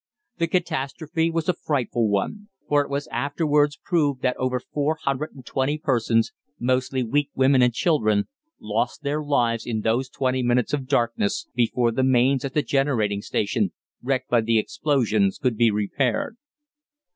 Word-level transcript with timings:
The 0.39 0.47
catastrophe 0.47 1.29
was 1.29 1.47
a 1.47 1.53
frightful 1.53 2.09
one, 2.09 2.49
for 2.67 2.81
it 2.81 2.89
was 2.89 3.05
afterwards 3.11 3.77
proved 3.85 4.23
that 4.23 4.35
over 4.37 4.59
four 4.59 4.97
hundred 5.03 5.35
and 5.35 5.45
twenty 5.45 5.77
persons, 5.77 6.31
mostly 6.59 7.03
weak 7.03 7.29
women 7.35 7.61
and 7.61 7.71
children, 7.71 8.27
lost 8.59 9.03
their 9.03 9.21
lives 9.21 9.63
in 9.63 9.81
those 9.81 10.09
twenty 10.09 10.41
minutes 10.41 10.73
of 10.73 10.87
darkness 10.87 11.47
before 11.53 11.91
the 11.91 12.01
mains 12.01 12.43
at 12.43 12.55
the 12.55 12.63
generating 12.63 13.21
station, 13.21 13.73
wrecked 14.01 14.27
by 14.27 14.41
the 14.41 14.57
explosions, 14.57 15.37
could 15.37 15.55
be 15.55 15.69
repaired. 15.69 16.35